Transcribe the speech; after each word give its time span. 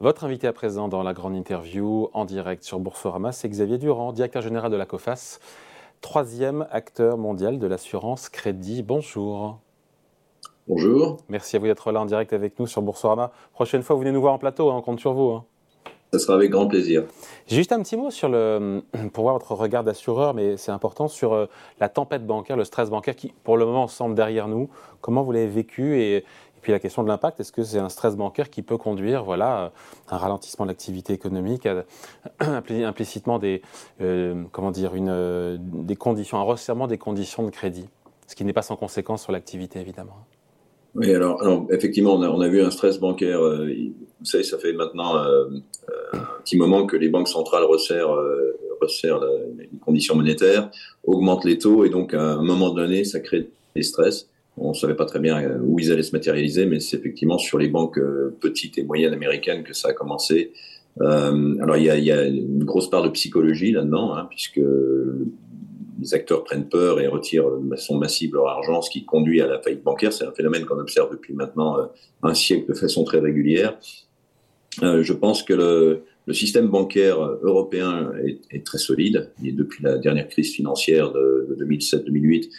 Votre 0.00 0.22
invité 0.22 0.46
à 0.46 0.52
présent 0.52 0.86
dans 0.86 1.02
la 1.02 1.12
grande 1.12 1.34
interview 1.34 2.08
en 2.12 2.24
direct 2.24 2.62
sur 2.62 2.78
Boursorama, 2.78 3.32
c'est 3.32 3.48
Xavier 3.48 3.78
Durand, 3.78 4.12
directeur 4.12 4.42
général 4.42 4.70
de 4.70 4.76
la 4.76 4.86
COFAS, 4.86 5.40
troisième 6.00 6.68
acteur 6.70 7.18
mondial 7.18 7.58
de 7.58 7.66
l'assurance 7.66 8.28
crédit. 8.28 8.84
Bonjour. 8.84 9.58
Bonjour. 10.68 11.16
Merci 11.28 11.56
à 11.56 11.58
vous 11.58 11.66
d'être 11.66 11.90
là 11.90 12.00
en 12.00 12.06
direct 12.06 12.32
avec 12.32 12.60
nous 12.60 12.68
sur 12.68 12.80
Boursorama. 12.80 13.32
Prochaine 13.52 13.82
fois, 13.82 13.96
vous 13.96 14.02
venez 14.02 14.12
nous 14.12 14.20
voir 14.20 14.34
en 14.34 14.38
plateau, 14.38 14.70
hein, 14.70 14.76
on 14.76 14.82
compte 14.82 15.00
sur 15.00 15.14
vous. 15.14 15.30
Hein. 15.30 15.44
Ça 16.12 16.18
sera 16.18 16.34
avec 16.36 16.50
grand 16.50 16.66
plaisir. 16.66 17.04
Juste 17.48 17.70
un 17.70 17.82
petit 17.82 17.96
mot 17.96 18.10
sur 18.10 18.30
le, 18.30 18.82
pour 19.12 19.24
voir 19.24 19.34
votre 19.34 19.52
regard 19.54 19.84
d'assureur, 19.84 20.32
mais 20.32 20.56
c'est 20.56 20.70
important, 20.70 21.06
sur 21.06 21.34
euh, 21.34 21.46
la 21.80 21.90
tempête 21.90 22.26
bancaire, 22.26 22.56
le 22.56 22.64
stress 22.64 22.88
bancaire 22.88 23.14
qui, 23.14 23.34
pour 23.44 23.58
le 23.58 23.66
moment, 23.66 23.88
semble 23.88 24.14
derrière 24.14 24.48
nous. 24.48 24.70
Comment 25.02 25.22
vous 25.22 25.32
l'avez 25.32 25.48
vécu 25.48 26.00
et, 26.00 26.24
et 26.58 26.60
puis 26.60 26.72
la 26.72 26.80
question 26.80 27.04
de 27.04 27.08
l'impact, 27.08 27.38
est-ce 27.38 27.52
que 27.52 27.62
c'est 27.62 27.78
un 27.78 27.88
stress 27.88 28.16
bancaire 28.16 28.50
qui 28.50 28.62
peut 28.62 28.78
conduire 28.78 29.22
voilà, 29.22 29.70
un 30.08 30.16
ralentissement 30.16 30.64
de 30.64 30.70
l'activité 30.70 31.12
économique, 31.12 31.68
implicitement 32.40 33.38
des, 33.38 33.62
euh, 34.00 34.42
comment 34.50 34.72
dire, 34.72 34.96
une, 34.96 35.08
euh, 35.08 35.56
des 35.60 35.94
conditions, 35.94 36.36
un 36.36 36.42
resserrement 36.42 36.88
des 36.88 36.98
conditions 36.98 37.44
de 37.44 37.50
crédit, 37.50 37.86
ce 38.26 38.34
qui 38.34 38.44
n'est 38.44 38.52
pas 38.52 38.62
sans 38.62 38.74
conséquence 38.74 39.22
sur 39.22 39.30
l'activité 39.30 39.78
évidemment 39.78 40.26
oui, 40.94 41.14
alors, 41.14 41.66
effectivement, 41.70 42.14
on 42.14 42.40
a, 42.40 42.48
vu 42.48 42.60
un 42.60 42.70
stress 42.70 42.98
bancaire. 42.98 43.40
Euh, 43.40 43.68
vous 44.18 44.24
savez, 44.24 44.42
ça 44.42 44.58
fait 44.58 44.72
maintenant 44.72 45.16
un 45.16 46.18
petit 46.42 46.56
moment 46.56 46.86
que 46.86 46.96
les 46.96 47.08
banques 47.08 47.28
centrales 47.28 47.62
resserrent 47.62 48.16
les 49.58 49.68
conditions 49.80 50.16
monétaires, 50.16 50.70
augmentent 51.04 51.44
les 51.44 51.58
taux, 51.58 51.84
et 51.84 51.90
donc 51.90 52.14
à 52.14 52.32
un 52.32 52.42
moment 52.42 52.70
donné, 52.70 53.04
ça 53.04 53.20
crée 53.20 53.48
des 53.76 53.82
stress. 53.82 54.28
On 54.60 54.70
ne 54.70 54.74
savait 54.74 54.94
pas 54.94 55.04
très 55.04 55.18
bien 55.18 55.40
euh, 55.42 55.58
où 55.62 55.78
ils 55.78 55.92
allaient 55.92 56.02
se 56.02 56.12
matérialiser, 56.12 56.66
mais 56.66 56.80
c'est 56.80 56.96
effectivement 56.96 57.38
sur 57.38 57.58
les 57.58 57.68
banques 57.68 57.98
euh, 57.98 58.36
petites 58.40 58.78
et 58.78 58.82
moyennes 58.82 59.12
américaines 59.12 59.62
que 59.62 59.74
ça 59.74 59.88
a 59.88 59.92
commencé. 59.92 60.52
Euh, 61.00 61.56
alors 61.62 61.76
il 61.76 61.84
y, 61.84 62.12
a, 62.12 62.26
une 62.26 62.64
grosse 62.64 62.90
part 62.90 63.02
de 63.02 63.08
psychologie 63.10 63.72
là-dedans, 63.72 64.14
hein, 64.14 64.26
puisque 64.28 64.60
les 66.00 66.14
acteurs 66.14 66.44
prennent 66.44 66.68
peur 66.68 67.00
et 67.00 67.06
retirent 67.06 67.50
de 67.50 67.68
façon 67.70 67.98
massive 67.98 68.34
leur 68.34 68.48
argent, 68.48 68.82
ce 68.82 68.90
qui 68.90 69.04
conduit 69.04 69.40
à 69.40 69.46
la 69.46 69.60
faillite 69.60 69.82
bancaire. 69.82 70.12
C'est 70.12 70.24
un 70.24 70.32
phénomène 70.32 70.64
qu'on 70.64 70.78
observe 70.78 71.10
depuis 71.10 71.34
maintenant 71.34 71.76
un 72.22 72.34
siècle 72.34 72.68
de 72.68 72.74
façon 72.74 73.04
très 73.04 73.18
régulière. 73.18 73.78
je 74.80 75.12
pense 75.12 75.42
que 75.42 75.54
le, 75.54 76.04
système 76.32 76.68
bancaire 76.68 77.18
européen 77.42 78.12
est, 78.50 78.64
très 78.64 78.78
solide. 78.78 79.30
Et 79.42 79.50
depuis 79.50 79.82
la 79.82 79.98
dernière 79.98 80.28
crise 80.28 80.52
financière 80.52 81.12
de, 81.12 81.48
de 81.56 81.64
2007-2008, 81.64 82.50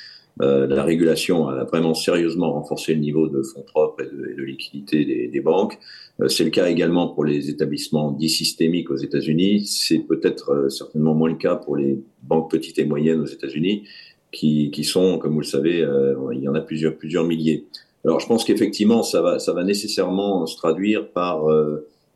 euh, 0.41 0.67
la 0.67 0.83
régulation 0.83 1.49
a 1.49 1.65
vraiment 1.65 1.93
sérieusement 1.93 2.53
renforcé 2.53 2.93
le 2.93 3.01
niveau 3.01 3.27
de 3.27 3.41
fonds 3.41 3.63
propres 3.63 4.03
et 4.03 4.07
de, 4.07 4.41
liquidité 4.41 5.27
des, 5.27 5.41
banques. 5.41 5.77
Euh, 6.21 6.29
c'est 6.29 6.45
le 6.45 6.49
cas 6.49 6.69
également 6.69 7.09
pour 7.09 7.25
les 7.25 7.49
établissements 7.49 8.11
dits 8.11 8.29
systémiques 8.29 8.89
aux 8.89 8.95
États-Unis. 8.95 9.65
C'est 9.65 9.99
peut-être 9.99 10.51
euh, 10.51 10.69
certainement 10.69 11.13
moins 11.13 11.29
le 11.29 11.35
cas 11.35 11.55
pour 11.55 11.75
les 11.75 12.01
banques 12.23 12.49
petites 12.51 12.79
et 12.79 12.85
moyennes 12.85 13.19
aux 13.19 13.25
États-Unis, 13.25 13.83
qui, 14.31 14.83
sont, 14.83 15.17
comme 15.17 15.33
vous 15.33 15.41
le 15.41 15.45
savez, 15.45 15.83
il 16.33 16.39
y 16.39 16.47
en 16.47 16.53
a 16.53 16.61
plusieurs, 16.61 16.95
plusieurs 16.95 17.23
milliers. 17.23 17.65
Alors 18.05 18.19
je 18.19 18.27
pense 18.27 18.45
qu'effectivement, 18.45 19.01
ça 19.01 19.23
va, 19.23 19.39
ça 19.39 19.53
va 19.53 19.63
nécessairement 19.63 20.45
se 20.45 20.55
traduire 20.55 21.09
par, 21.09 21.47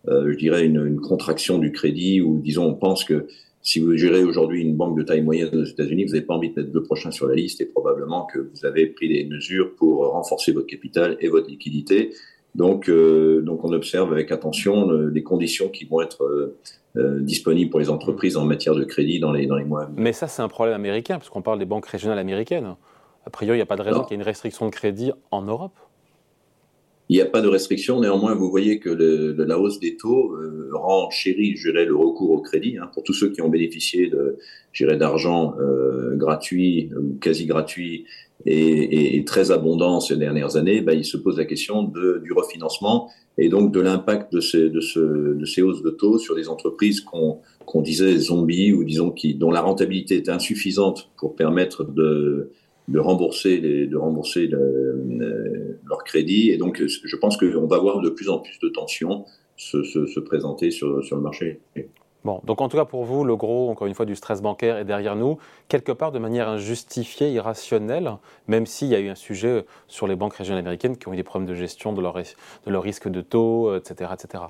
je 0.08 0.38
dirais, 0.38 0.64
une, 0.64 0.86
une, 0.86 1.02
contraction 1.02 1.58
du 1.58 1.72
crédit, 1.72 2.22
ou 2.22 2.38
disons, 2.38 2.68
on 2.68 2.76
pense 2.76 3.04
que 3.04 3.26
si 3.64 3.80
vous 3.80 3.96
gérez 3.96 4.24
aujourd'hui 4.24 4.62
une 4.62 4.76
banque 4.76 4.98
de 4.98 5.04
taille 5.04 5.22
moyenne 5.22 5.50
aux 5.56 5.64
États-Unis, 5.64 6.04
vous 6.04 6.12
n'avez 6.12 6.26
pas 6.26 6.34
envie 6.34 6.50
de 6.50 6.62
mettre 6.62 6.74
le 6.74 6.84
prochain 6.84 7.12
sur 7.12 7.28
la 7.28 7.34
liste 7.34 7.62
et 7.62 7.66
probablement 7.66 8.26
que 8.26 8.40
vous 8.40 8.66
avez 8.66 8.88
pris 8.88 9.08
des 9.08 9.24
mesures 9.24 9.74
pour 9.76 10.06
renforcer 10.12 10.52
votre 10.52 10.68
capital 10.68 11.16
et 11.22 11.30
votre 11.30 11.48
liquidité. 11.50 12.14
Donc, 12.56 12.90
euh, 12.90 13.42
donc 13.42 13.64
on 13.64 13.72
observe 13.72 14.12
avec 14.12 14.32
attention 14.34 14.92
les 14.92 15.24
conditions 15.24 15.70
qui 15.70 15.86
vont 15.86 16.02
être 16.02 16.24
euh, 16.24 16.58
euh, 16.98 17.22
disponibles 17.22 17.72
pour 17.72 17.80
les 17.80 17.90
entreprises 17.90 18.36
en 18.36 18.46
matière 18.46 18.76
de 18.76 18.84
crédit 18.84 19.22
dans 19.22 19.32
les, 19.32 19.48
dans 19.48 19.56
les 19.56 19.64
mois 19.64 19.84
à 19.84 19.86
venir. 19.86 20.00
Mais 20.00 20.12
ça, 20.12 20.28
c'est 20.28 20.42
un 20.42 20.50
problème 20.50 20.76
américain, 20.76 21.18
puisqu'on 21.18 21.42
parle 21.42 21.58
des 21.58 21.66
banques 21.66 21.88
régionales 21.88 22.20
américaines. 22.20 22.76
A 23.26 23.30
priori, 23.30 23.58
il 23.58 23.60
n'y 23.60 23.64
a 23.64 23.66
pas 23.66 23.78
de 23.78 23.82
raison 23.82 24.04
qu'il 24.04 24.12
y 24.12 24.14
ait 24.14 24.22
une 24.22 24.28
restriction 24.28 24.66
de 24.66 24.72
crédit 24.72 25.14
en 25.32 25.42
Europe. 25.42 25.74
Il 27.14 27.18
n'y 27.18 27.22
a 27.22 27.28
pas 27.28 27.42
de 27.42 27.48
restriction. 27.48 28.02
Néanmoins, 28.02 28.34
vous 28.34 28.50
voyez 28.50 28.80
que 28.80 28.90
la 28.90 29.60
hausse 29.60 29.80
des 29.80 29.98
taux 29.98 30.34
euh, 30.34 30.72
rend 30.74 31.12
chéri, 31.12 31.56
je 31.56 31.70
dirais, 31.70 31.86
le 31.86 31.96
recours 31.96 32.32
au 32.32 32.42
crédit. 32.42 32.80
Hein, 32.80 32.90
pour 32.92 33.04
tous 33.04 33.14
ceux 33.14 33.30
qui 33.30 33.40
ont 33.44 33.50
bénéficié 33.50 34.12
d'argent 34.98 35.54
euh, 35.60 36.16
gratuit 36.16 36.90
quasi 37.22 37.46
gratuit 37.46 38.06
et, 38.48 39.24
très 39.28 39.52
abondant 39.52 40.00
ces 40.00 40.18
dernières 40.18 40.56
années, 40.56 40.82
ben, 40.82 40.94
il 40.94 41.06
se 41.06 41.18
pose 41.18 41.38
la 41.38 41.46
question 41.46 41.84
du 41.84 42.34
refinancement 42.34 43.12
et 43.38 43.48
donc 43.48 43.72
de 43.72 43.80
l'impact 43.80 44.34
de 44.34 44.40
ces, 44.40 45.62
hausses 45.62 45.84
de 45.84 45.90
taux 45.92 46.18
sur 46.18 46.34
des 46.34 46.50
entreprises 46.50 47.02
qu'on, 47.02 47.42
disait 47.84 48.18
zombies 48.18 48.74
ou 48.74 48.84
disons 48.84 49.14
dont 49.36 49.52
la 49.52 49.62
rentabilité 49.62 50.16
est 50.16 50.30
insuffisante 50.30 51.12
pour 51.16 51.36
permettre 51.36 51.84
de 51.84 52.50
de 52.90 53.00
rembourser, 53.00 53.60
les, 53.60 53.88
de 53.88 53.96
rembourser 53.96 54.48
le, 54.48 55.53
leur 55.86 56.04
crédit. 56.04 56.50
Et 56.50 56.58
donc, 56.58 56.82
je 56.86 57.16
pense 57.18 57.38
qu'on 57.38 57.68
va 57.68 57.80
voir 57.80 58.02
de 58.02 58.10
plus 58.10 58.30
en 58.30 58.40
plus 58.40 58.60
de 58.60 58.70
tensions 58.70 59.26
se, 59.58 59.84
se, 59.84 60.06
se, 60.06 60.20
présenter 60.20 60.72
sur, 60.72 61.04
sur 61.04 61.16
le 61.16 61.22
marché. 61.22 61.60
Bon, 62.24 62.40
donc 62.46 62.62
en 62.62 62.70
tout 62.70 62.78
cas 62.78 62.86
pour 62.86 63.04
vous, 63.04 63.26
le 63.26 63.36
gros, 63.36 63.70
encore 63.70 63.86
une 63.88 63.94
fois, 63.94 64.06
du 64.06 64.16
stress 64.16 64.42
bancaire 64.42 64.78
est 64.78 64.86
derrière 64.86 65.16
nous, 65.16 65.38
quelque 65.68 65.92
part 65.92 66.12
de 66.12 66.20
manière 66.20 66.48
injustifiée, 66.48 67.32
irrationnelle, 67.32 68.14
même 68.48 68.66
s'il 68.66 68.88
y 68.88 68.96
a 68.96 69.00
eu 69.00 69.10
un 69.10 69.16
sujet 69.16 69.66
sur 69.88 70.08
les 70.08 70.16
banques 70.16 70.36
régionales 70.36 70.62
américaines 70.62 70.98
qui 70.98 71.08
ont 71.10 71.14
eu 71.14 71.18
des 71.18 71.24
problèmes 71.24 71.50
de 71.50 71.56
gestion 71.56 71.92
de 71.92 72.02
leur, 72.02 72.16
de 72.16 72.72
leur 72.72 72.82
risque 72.82 73.10
de 73.10 73.22
taux, 73.22 73.76
etc. 73.76 74.12
etc. 74.14 74.44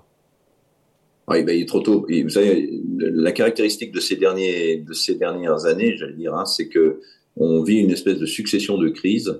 Oui, 1.27 1.43
ben, 1.43 1.55
il 1.55 1.63
est 1.63 1.67
trop 1.67 1.79
tôt. 1.79 2.05
vous 2.07 2.29
savez, 2.29 2.69
la 2.97 3.31
caractéristique 3.31 3.91
de 3.91 3.99
ces, 3.99 4.17
derniers, 4.17 4.77
de 4.77 4.93
ces 4.93 5.15
dernières 5.15 5.65
années, 5.65 5.95
j'allais 5.97 6.13
dire, 6.13 6.35
hein, 6.35 6.45
c'est 6.45 6.67
que 6.67 6.99
on 7.37 7.63
vit 7.63 7.77
une 7.77 7.91
espèce 7.91 8.19
de 8.19 8.25
succession 8.25 8.77
de 8.77 8.89
crises, 8.89 9.39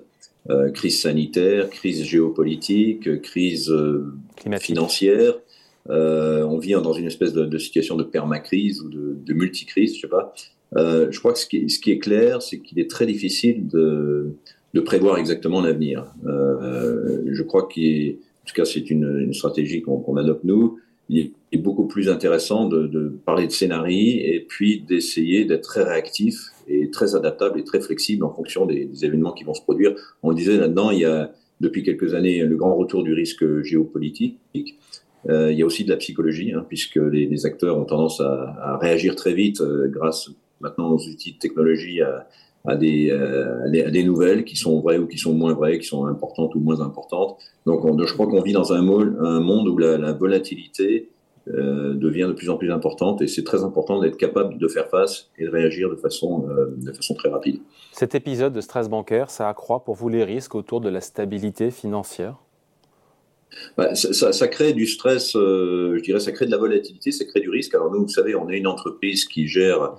euh, 0.50 0.72
crise 0.72 1.02
sanitaire, 1.02 1.70
crise 1.70 2.04
géopolitique, 2.04 3.22
crise 3.22 3.70
euh, 3.70 4.14
financière. 4.60 5.36
Euh, 5.90 6.44
on 6.44 6.58
vit 6.58 6.74
dans 6.74 6.94
une 6.94 7.06
espèce 7.08 7.34
de, 7.34 7.58
situation 7.58 7.96
de 7.96 8.04
permacrise 8.04 8.82
ou 8.82 8.90
de, 8.90 9.18
de 9.26 9.34
multicrise, 9.34 9.96
je 9.96 10.02
sais 10.02 10.08
pas. 10.08 10.34
Euh, 10.76 11.08
je 11.12 11.20
crois 11.20 11.34
que 11.34 11.40
ce 11.40 11.46
qui, 11.46 11.70
ce 11.70 11.80
qui 11.80 11.92
est 11.92 12.00
clair, 12.00 12.42
c'est 12.42 12.60
qu'il 12.60 12.80
est 12.80 12.90
très 12.90 13.06
difficile 13.06 13.68
de, 13.68 14.34
de 14.74 14.80
prévoir 14.82 15.18
exactement 15.18 15.62
l'avenir. 15.62 16.06
Euh, 16.26 17.22
je 17.28 17.44
crois 17.44 17.64
qu'en 17.64 17.72
tout 17.72 18.54
cas, 18.56 18.66
c'est 18.66 18.90
une, 18.90 19.20
une, 19.20 19.34
stratégie 19.34 19.82
qu'on 19.82 20.18
adopte 20.18 20.44
nous. 20.44 20.80
Il 21.10 21.32
est 21.52 21.58
beaucoup 21.58 21.86
plus 21.86 22.10
intéressant 22.10 22.68
de, 22.68 22.88
de 22.88 23.10
parler 23.26 23.46
de 23.46 23.52
scénarii 23.52 24.20
et 24.20 24.40
puis 24.40 24.82
d'essayer 24.82 25.46
d'être 25.46 25.64
très 25.64 25.84
réactif 25.84 26.53
et 26.68 26.90
très 26.92 27.16
adaptable 27.16 27.60
et 27.60 27.64
très 27.64 27.82
flexible 27.82 28.24
en 28.24 28.34
fonction 28.34 28.66
des, 28.66 28.90
événements 29.04 29.32
qui 29.32 29.44
vont 29.44 29.54
se 29.54 29.62
produire. 29.62 29.96
On 30.22 30.34
disait 30.34 30.58
là-dedans, 30.58 30.92
il 30.92 31.00
y 31.00 31.06
a 31.06 31.32
depuis 31.60 31.84
quelques 31.84 32.14
années 32.14 32.44
le 32.44 32.56
grand 32.56 32.76
retour 32.76 33.04
du 33.04 33.14
risque 33.14 33.62
géopolitique. 33.62 34.40
Euh, 35.30 35.52
il 35.52 35.58
y 35.58 35.64
a 35.64 35.66
aussi 35.66 35.86
de 35.86 35.90
la 35.90 35.98
psychologie, 35.98 36.52
hein, 36.54 36.66
puisque 36.68 36.98
les, 36.98 37.46
acteurs 37.46 37.78
ont 37.78 37.86
tendance 37.86 38.20
à, 38.20 38.78
réagir 38.82 39.16
très 39.16 39.34
vite 39.34 39.62
euh, 39.62 39.88
grâce 39.88 40.30
maintenant 40.60 40.92
aux 40.92 41.08
outils 41.08 41.34
de 41.34 41.38
technologie 41.38 42.02
à, 42.02 42.28
à, 42.66 42.76
des, 42.76 43.10
euh, 43.12 43.66
à, 43.66 43.90
des, 43.90 44.04
nouvelles 44.04 44.44
qui 44.44 44.58
sont 44.58 44.82
vraies 44.82 44.98
ou 44.98 45.08
qui 45.08 45.18
sont 45.18 45.34
moins 45.34 45.54
vraies, 45.54 45.80
qui 45.80 45.88
sont 45.88 46.06
importantes 46.06 46.56
ou 46.56 46.60
moins 46.60 46.82
importantes. 46.82 47.38
Donc 47.66 47.86
on, 47.86 47.98
je 47.98 48.14
crois 48.14 48.28
qu'on 48.28 48.42
vit 48.42 48.54
dans 48.54 48.74
un, 48.74 48.82
monde 48.82 49.68
où 49.68 49.78
la 49.78 50.12
volatilité 50.12 51.10
euh, 51.50 51.94
devient 51.94 52.28
de 52.30 52.32
plus 52.32 52.50
en 52.50 52.56
plus 52.56 52.72
importante 52.72 53.22
et 53.22 53.28
c'est 53.28 53.44
très 53.44 53.66
important 53.66 54.00
d'être 54.00 54.16
capable 54.16 54.58
de 54.58 54.68
faire 54.70 54.88
face 54.88 55.30
et 55.38 55.44
de 55.44 55.50
réagir 55.50 55.90
de 55.90 55.98
façon, 55.98 56.48
euh, 56.48 56.74
de 56.78 56.94
façon 56.94 57.16
très 57.16 57.28
rapide. 57.28 57.60
Cet 57.92 58.16
épisode 58.16 58.54
de 58.54 58.62
stress 58.62 58.88
bancaire, 58.88 59.30
ça 59.30 59.50
accroît 59.50 59.84
pour 59.84 59.96
vous 59.96 60.08
les 60.08 60.24
risques 60.24 60.56
autour 60.56 60.80
de 60.80 60.88
la 60.88 61.02
stabilité 61.02 61.70
financière? 61.70 62.38
Bah, 63.76 63.94
ça, 63.94 64.32
ça, 64.32 64.48
crée 64.48 64.72
du 64.72 64.88
stress, 64.88 65.36
euh, 65.36 65.98
je 65.98 66.04
dirais, 66.04 66.22
ça 66.22 66.32
crée 66.32 66.46
de 66.46 66.52
la 66.52 66.58
volatilité, 66.58 67.12
ça 67.12 67.26
crée 67.26 67.42
du 67.42 67.50
risque. 67.50 67.76
Alors 67.76 67.92
nous, 67.92 68.04
vous 68.04 68.08
savez, 68.08 68.36
on 68.36 68.50
est 68.50 68.58
une 68.58 68.68
entreprise 68.68 69.26
qui 69.26 69.46
gère 69.46 69.96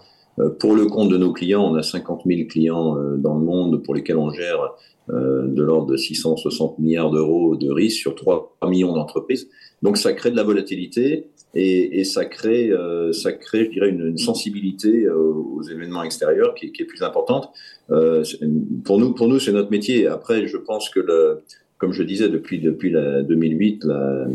pour 0.59 0.75
le 0.75 0.87
compte 0.87 1.11
de 1.11 1.19
nos 1.19 1.35
clients, 1.35 1.63
on 1.63 1.75
a 1.75 1.83
50 1.83 2.23
000 2.25 2.49
clients 2.49 2.97
dans 3.19 3.35
le 3.35 3.45
monde 3.45 3.85
pour 3.85 3.95
lesquels 3.95 4.17
on 4.17 4.31
gère 4.31 4.75
de 5.09 5.63
l'ordre 5.63 5.93
de 5.93 5.97
660 5.97 6.81
milliards 6.81 7.13
d'euros 7.13 7.55
de 7.55 7.71
risques 7.71 7.99
sur 7.99 8.17
3 8.17 8.57
millions 8.67 8.95
d'entreprises. 8.95 9.49
Donc 9.83 9.99
ça 9.99 10.13
crée 10.13 10.31
de 10.33 10.37
la 10.37 10.43
volatilité 10.43 11.29
et, 11.55 12.05
ça 12.05 12.25
crée, 12.25 12.71
euh, 12.71 13.13
ça 13.13 13.33
crée, 13.33 13.67
je 13.67 13.71
dirais, 13.71 13.89
une, 13.89 14.19
sensibilité 14.19 15.05
euh, 15.05 15.15
aux 15.15 15.63
événements 15.63 16.03
extérieurs 16.03 16.55
qui, 16.55 16.67
est 16.67 16.85
plus 16.85 17.03
importante. 17.03 17.51
Euh, 17.91 18.25
pour 18.85 18.99
nous, 18.99 19.15
pour 19.15 19.29
nous, 19.29 19.39
c'est 19.39 19.53
notre 19.53 19.71
métier. 19.71 20.07
Après, 20.07 20.47
je 20.47 20.57
pense 20.57 20.89
que, 20.91 21.39
comme 21.79 21.93
je 21.93 22.03
disais 22.03 22.29
depuis 22.29 22.61
depuis 22.61 22.91
la 22.91 23.23
2008, 23.23 23.85
la, 23.85 24.27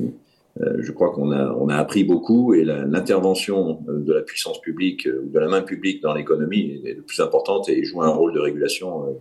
euh, 0.62 0.78
je 0.80 0.92
crois 0.92 1.12
qu'on 1.12 1.32
a 1.32 1.54
on 1.54 1.70
a 1.70 1.76
appris 1.76 2.04
beaucoup 2.04 2.54
et 2.54 2.64
l'intervention 2.64 3.80
de 3.88 4.14
la 4.14 4.22
puissance 4.22 4.60
publique, 4.62 5.08
de 5.08 5.40
la 5.40 5.48
main 5.48 5.62
publique 5.62 6.02
dans 6.02 6.14
l'économie 6.14 6.82
est 6.86 6.96
de 6.96 7.02
plus 7.02 7.20
importante 7.20 7.70
et 7.70 7.84
joue 7.84 8.02
un 8.02 8.10
rôle 8.10 8.34
de 8.34 8.40
régulation 8.40 9.18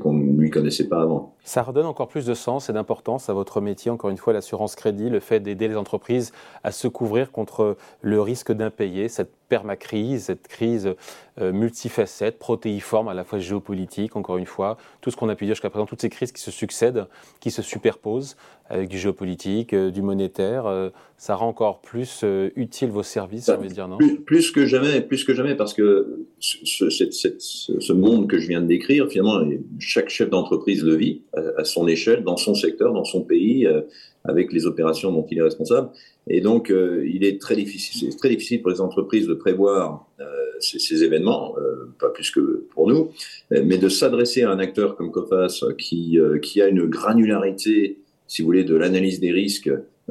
qu'on 0.00 0.12
ne 0.12 0.40
lui 0.40 0.50
connaissait 0.50 0.88
pas 0.88 1.02
avant. 1.02 1.35
Ça 1.46 1.62
redonne 1.62 1.86
encore 1.86 2.08
plus 2.08 2.26
de 2.26 2.34
sens 2.34 2.68
et 2.70 2.72
d'importance 2.72 3.30
à 3.30 3.32
votre 3.32 3.60
métier, 3.60 3.88
encore 3.88 4.10
une 4.10 4.16
fois, 4.16 4.32
l'assurance 4.32 4.74
crédit, 4.74 5.08
le 5.08 5.20
fait 5.20 5.38
d'aider 5.38 5.68
les 5.68 5.76
entreprises 5.76 6.32
à 6.64 6.72
se 6.72 6.88
couvrir 6.88 7.30
contre 7.30 7.76
le 8.00 8.20
risque 8.20 8.50
d'impayé, 8.50 9.08
cette 9.08 9.30
permacrise, 9.48 10.24
cette 10.24 10.48
crise 10.48 10.94
euh, 11.40 11.52
multifacette, 11.52 12.40
protéiforme, 12.40 13.06
à 13.06 13.14
la 13.14 13.22
fois 13.22 13.38
géopolitique, 13.38 14.16
encore 14.16 14.38
une 14.38 14.46
fois, 14.46 14.76
tout 15.00 15.12
ce 15.12 15.16
qu'on 15.16 15.28
a 15.28 15.36
pu 15.36 15.44
dire 15.44 15.54
jusqu'à 15.54 15.70
présent, 15.70 15.86
toutes 15.86 16.00
ces 16.00 16.08
crises 16.08 16.32
qui 16.32 16.42
se 16.42 16.50
succèdent, 16.50 17.06
qui 17.38 17.52
se 17.52 17.62
superposent, 17.62 18.36
avec 18.68 18.88
du 18.88 18.98
géopolitique, 18.98 19.72
euh, 19.72 19.92
du 19.92 20.02
monétaire, 20.02 20.66
euh, 20.66 20.90
ça 21.16 21.36
rend 21.36 21.46
encore 21.46 21.80
plus 21.80 22.24
utile 22.56 22.90
vos 22.90 23.04
services, 23.04 23.48
on 23.48 23.64
dire, 23.64 23.86
non? 23.86 23.98
Plus, 24.26 24.50
que 24.50 24.66
jamais, 24.66 25.00
plus 25.00 25.24
que 25.24 25.32
jamais, 25.32 25.54
parce 25.54 25.72
que 25.72 26.26
ce 26.40 27.92
monde 27.92 28.28
que 28.28 28.38
je 28.38 28.48
viens 28.48 28.60
de 28.60 28.66
décrire, 28.66 29.08
finalement, 29.08 29.40
chaque 29.78 30.08
chef 30.08 30.28
d'entreprise 30.28 30.84
le 30.84 30.96
vit 30.96 31.22
à, 31.36 31.64
son 31.64 31.86
échelle, 31.86 32.24
dans 32.24 32.36
son 32.36 32.54
secteur, 32.54 32.92
dans 32.92 33.04
son 33.04 33.22
pays, 33.22 33.66
euh, 33.66 33.82
avec 34.24 34.52
les 34.52 34.66
opérations 34.66 35.12
dont 35.12 35.26
il 35.30 35.38
est 35.38 35.42
responsable. 35.42 35.90
Et 36.28 36.40
donc, 36.40 36.70
euh, 36.70 37.06
il 37.06 37.24
est 37.24 37.40
très 37.40 37.54
difficile, 37.54 38.16
très 38.16 38.28
difficile 38.28 38.62
pour 38.62 38.70
les 38.70 38.80
entreprises 38.80 39.26
de 39.26 39.34
prévoir 39.34 40.06
euh, 40.20 40.24
ces, 40.60 41.04
événements, 41.04 41.54
pas 42.00 42.08
plus 42.08 42.30
que 42.30 42.66
pour 42.70 42.88
nous, 42.88 43.10
mais 43.50 43.78
de 43.78 43.88
s'adresser 43.88 44.42
à 44.42 44.50
un 44.50 44.58
acteur 44.58 44.96
comme 44.96 45.10
Cofas 45.10 45.64
qui, 45.78 46.18
qui 46.42 46.62
a 46.62 46.68
une 46.68 46.86
granularité, 46.86 47.98
si 48.26 48.42
vous 48.42 48.46
voulez, 48.46 48.64
de 48.64 48.74
l'analyse 48.74 49.20
des 49.20 49.32
risques. 49.32 49.70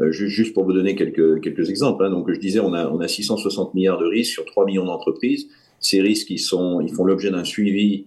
Juste 0.10 0.54
pour 0.54 0.66
vous 0.66 0.74
donner 0.74 0.94
quelques, 0.94 1.42
quelques 1.42 1.70
exemples. 1.70 2.04
Hein. 2.04 2.10
Donc, 2.10 2.30
je 2.30 2.38
disais, 2.38 2.60
on 2.60 2.74
a, 2.74 2.90
on 2.90 3.00
a 3.00 3.08
660 3.08 3.74
milliards 3.74 3.98
de 3.98 4.06
risques 4.06 4.34
sur 4.34 4.44
3 4.44 4.66
millions 4.66 4.84
d'entreprises. 4.84 5.48
Ces 5.80 6.02
risques, 6.02 6.30
ils, 6.30 6.40
sont, 6.40 6.82
ils 6.82 6.94
font 6.94 7.06
l'objet 7.06 7.32
d'un 7.32 7.46
suivi 7.46 8.06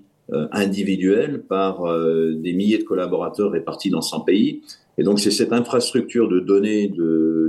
individuelle 0.52 1.42
par 1.42 1.86
euh, 1.86 2.34
des 2.34 2.52
milliers 2.52 2.78
de 2.78 2.84
collaborateurs 2.84 3.50
répartis 3.50 3.90
dans 3.90 4.02
100 4.02 4.20
pays. 4.20 4.62
Et 4.98 5.02
donc, 5.02 5.20
c'est 5.20 5.30
cette 5.30 5.52
infrastructure 5.52 6.28
de 6.28 6.40
données, 6.40 6.92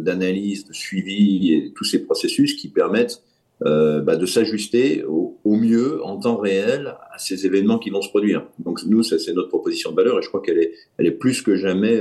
d'analyse, 0.02 0.66
de, 0.66 0.74
suivi 0.74 1.54
et 1.54 1.74
tous 1.76 1.84
ces 1.84 2.04
processus 2.04 2.54
qui 2.56 2.70
permettent 2.70 3.22
euh, 3.66 4.02
bah, 4.02 4.16
de 4.16 4.26
s'ajuster 4.26 5.04
au, 5.04 5.36
mieux 5.46 6.02
en 6.06 6.18
temps 6.18 6.38
réel 6.38 6.96
à 7.12 7.18
ces 7.18 7.46
événements 7.46 7.80
qui 7.80 7.90
vont 7.90 8.02
se 8.02 8.10
produire. 8.10 8.46
Donc 8.60 8.82
nous, 8.86 9.02
ça 9.02 9.18
c'est 9.18 9.34
notre 9.34 9.50
proposition 9.50 9.90
de 9.90 9.96
valeur 9.96 10.20
et 10.20 10.22
je 10.22 10.28
crois 10.30 10.42
qu'elle 10.42 10.60
est, 10.60 10.74
elle 10.98 11.08
est 11.08 11.12
plus 11.12 11.42
que 11.42 11.56
jamais 11.56 12.00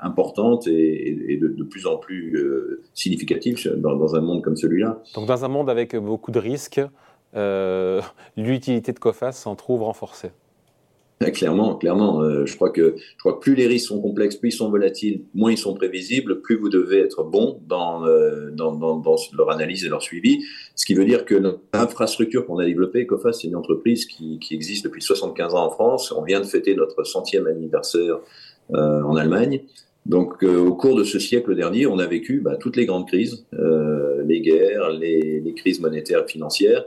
importante 0.00 0.68
et, 0.68 1.38
de, 1.42 1.48
de, 1.48 1.64
plus 1.64 1.86
en 1.86 1.96
plus 1.96 2.38
significative 2.94 3.56
dans, 3.76 3.96
dans, 3.96 4.14
un 4.14 4.20
monde 4.20 4.42
comme 4.42 4.56
celui-là. 4.56 5.02
Donc 5.16 5.26
dans 5.26 5.44
un 5.44 5.48
monde 5.48 5.68
avec 5.68 5.96
beaucoup 5.96 6.30
de 6.30 6.38
risques, 6.38 6.80
euh, 7.36 8.00
l'utilité 8.36 8.92
de 8.92 8.98
COFAS 8.98 9.32
s'en 9.32 9.54
trouve 9.54 9.82
renforcée. 9.82 10.30
Clairement, 11.32 11.74
clairement. 11.74 12.22
Euh, 12.22 12.46
je, 12.46 12.54
crois 12.54 12.70
que, 12.70 12.94
plus 13.40 13.56
les 13.56 13.66
risques 13.66 13.88
sont 13.88 14.00
complexes, 14.00 14.36
plus 14.36 14.50
ils 14.50 14.56
sont 14.56 14.70
volatiles, 14.70 15.24
moins 15.34 15.50
ils 15.50 15.58
sont 15.58 15.74
prévisibles, 15.74 16.40
plus 16.42 16.56
vous 16.56 16.68
devez 16.68 17.00
être 17.00 17.24
bon 17.24 17.60
dans, 17.66 18.06
euh, 18.06 18.50
leur 18.56 19.50
analyse 19.50 19.84
et 19.84 19.88
leur 19.88 20.00
suivi. 20.00 20.44
Ce 20.76 20.86
qui 20.86 20.94
veut 20.94 21.04
dire 21.04 21.24
que 21.24 21.34
l'infrastructure 21.74 22.46
qu'on 22.46 22.58
a 22.58 22.64
développée, 22.64 23.04
COFAS, 23.04 23.32
c'est 23.32 23.48
une 23.48 23.56
entreprise 23.56 24.06
qui, 24.06 24.38
qui, 24.38 24.54
existe 24.54 24.84
depuis 24.84 25.02
75 25.02 25.54
ans 25.54 25.66
en 25.66 25.70
France. 25.70 26.12
On 26.12 26.22
vient 26.22 26.40
de 26.40 26.46
fêter 26.46 26.76
notre 26.76 27.02
centième 27.02 27.48
anniversaire 27.48 28.20
en 28.72 29.16
Allemagne. 29.16 29.62
Donc, 30.06 30.42
au 30.42 30.74
cours 30.74 30.94
de 30.94 31.04
ce 31.04 31.18
siècle 31.18 31.54
dernier, 31.56 31.86
on 31.86 31.98
a 31.98 32.06
vécu 32.06 32.40
bah, 32.40 32.56
toutes 32.56 32.76
les 32.76 32.86
grandes 32.86 33.08
crises, 33.08 33.46
les 33.52 34.40
guerres, 34.40 34.90
les, 34.90 35.40
les 35.40 35.54
crises 35.54 35.80
monétaires 35.80 36.24
et 36.24 36.30
financières. 36.30 36.84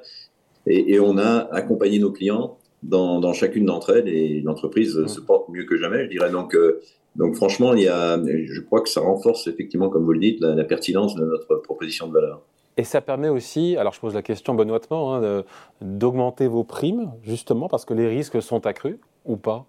Et, 0.68 1.00
on 1.00 1.18
a 1.18 1.48
accompagné 1.52 2.00
nos 2.00 2.12
clients 2.12 2.58
dans, 2.84 3.34
chacune 3.34 3.66
d'entre 3.66 3.96
elles 3.98 4.08
et 4.08 4.42
l'entreprise 4.42 5.06
se 5.08 5.20
porte 5.20 5.50
mieux 5.50 5.66
que 5.66 5.78
jamais, 5.78 6.04
je 6.06 6.10
dirais. 6.10 6.30
Donc, 6.30 6.56
euh, 6.56 6.82
donc 7.16 7.36
franchement, 7.36 7.74
il 7.74 7.84
y 7.84 7.88
a, 7.88 8.20
je 8.24 8.62
crois 8.62 8.82
que 8.82 8.90
ça 8.90 9.02
renforce 9.02 9.48
effectivement, 9.48 9.90
comme 9.90 10.04
vous 10.04 10.14
le 10.14 10.20
dites, 10.20 10.40
la, 10.42 10.64
pertinence 10.64 11.16
de 11.16 11.26
notre 11.26 11.56
proposition 11.56 12.08
de 12.08 12.14
valeur. 12.14 12.42
Et 12.78 12.84
ça 12.84 13.02
permet 13.02 13.30
aussi, 13.30 13.76
alors 13.76 13.94
je 13.94 14.00
pose 14.00 14.14
la 14.14 14.22
question 14.22 14.56
benoîtement, 14.56 15.16
hein, 15.16 15.44
d'augmenter 15.82 16.48
vos 16.48 16.64
primes, 16.64 17.12
justement 17.24 17.68
parce 17.68 17.86
que 17.86 17.94
les 17.94 18.08
risques 18.08 18.42
sont 18.42 18.66
accrus 18.66 18.98
ou 19.26 19.36
pas? 19.36 19.66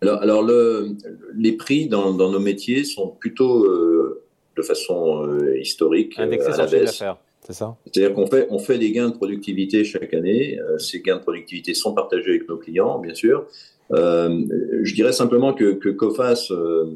Alors, 0.00 0.22
alors 0.22 0.42
le, 0.42 0.96
les 1.34 1.52
prix 1.52 1.88
dans, 1.88 2.12
nos 2.12 2.40
métiers 2.40 2.84
sont 2.84 3.08
plutôt 3.08 3.64
euh, 3.64 4.24
de 4.56 4.62
façon 4.62 5.24
euh, 5.24 5.58
historique 5.58 6.18
Indexés 6.18 6.52
à 6.52 6.56
la 6.56 6.66
baisse. 6.66 7.02
C'est 7.48 7.54
ça? 7.54 7.76
C'est-à-dire 7.86 8.14
qu'on 8.14 8.26
fait, 8.26 8.46
on 8.50 8.58
fait 8.58 8.76
des 8.76 8.92
gains 8.92 9.08
de 9.08 9.14
productivité 9.14 9.82
chaque 9.82 10.12
année. 10.12 10.58
Euh, 10.60 10.76
ces 10.76 11.00
gains 11.00 11.16
de 11.16 11.22
productivité 11.22 11.72
sont 11.72 11.94
partagés 11.94 12.30
avec 12.30 12.48
nos 12.48 12.58
clients, 12.58 12.98
bien 12.98 13.14
sûr. 13.14 13.46
Euh, 13.92 14.44
je 14.82 14.94
dirais 14.94 15.12
simplement 15.12 15.54
que, 15.54 15.72
que 15.72 15.88
COFAS 15.88 16.48
euh, 16.50 16.90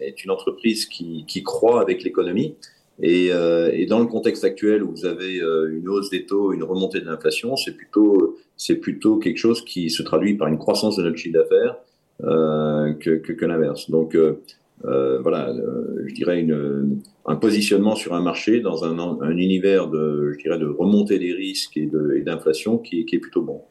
est 0.00 0.24
une 0.24 0.32
entreprise 0.32 0.86
qui, 0.86 1.24
qui 1.28 1.44
croît 1.44 1.80
avec 1.80 2.02
l'économie. 2.02 2.56
Et, 3.00 3.28
et, 3.28 3.86
dans 3.86 3.98
le 3.98 4.06
contexte 4.06 4.44
actuel 4.44 4.82
où 4.82 4.90
vous 4.90 5.06
avez 5.06 5.38
une 5.38 5.88
hausse 5.88 6.10
des 6.10 6.24
taux, 6.24 6.52
une 6.52 6.62
remontée 6.62 7.00
de 7.00 7.06
l'inflation, 7.06 7.56
c'est 7.56 7.72
plutôt, 7.72 8.36
c'est 8.56 8.76
plutôt 8.76 9.16
quelque 9.16 9.38
chose 9.38 9.64
qui 9.64 9.90
se 9.90 10.02
traduit 10.02 10.34
par 10.34 10.46
une 10.46 10.58
croissance 10.58 10.96
de 10.98 11.02
notre 11.02 11.16
chiffre 11.16 11.32
d'affaires 11.32 11.78
que, 12.20 13.16
que, 13.16 13.32
que 13.32 13.44
l'inverse. 13.44 13.90
Donc, 13.90 14.14
euh, 14.84 15.20
voilà, 15.22 15.48
euh, 15.48 16.04
je 16.06 16.14
dirais 16.14 16.44
un 17.26 17.36
positionnement 17.36 17.94
sur 17.94 18.14
un 18.14 18.22
marché 18.22 18.60
dans 18.60 18.84
un, 18.84 18.98
un, 18.98 19.36
univers 19.36 19.88
de, 19.88 20.32
je 20.32 20.38
dirais, 20.38 20.58
de 20.58 20.66
remontée 20.66 21.18
des 21.18 21.32
risques 21.32 21.76
et 21.76 21.88
d'inflation 22.20 22.78
qui, 22.78 23.06
est 23.12 23.18
plutôt 23.18 23.42
bon. 23.42 23.62